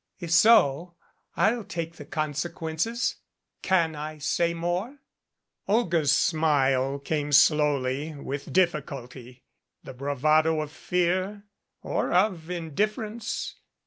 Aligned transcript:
If 0.19 0.31
so, 0.31 0.95
I'll 1.37 1.63
take 1.63 1.97
the 1.97 2.05
consequences. 2.05 3.17
Can 3.61 3.93
I 3.95 4.17
say 4.17 4.55
more?" 4.55 4.87
NEMESIS 4.87 4.99
Olga's 5.67 6.11
smile 6.11 6.97
came 6.97 7.31
slowly 7.31 8.15
with 8.15 8.51
difficulty. 8.51 9.43
The 9.83 9.93
bra 9.93 10.15
vado 10.15 10.59
of 10.59 10.71
fear? 10.71 11.43
Or 11.83 12.11
of 12.11 12.49
indifference? 12.49 13.57